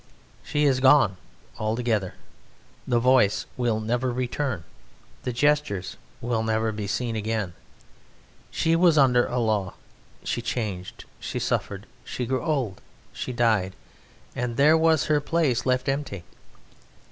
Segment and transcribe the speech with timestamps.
[0.41, 1.15] She is gone
[1.59, 2.15] altogether,
[2.87, 4.63] the voice will never return,
[5.21, 7.53] the gestures will never be seen again.
[8.49, 9.75] She was under a law;
[10.23, 12.81] she changed, she suffered, she grew old,
[13.13, 13.75] she died;
[14.35, 16.23] and there was her place left empty.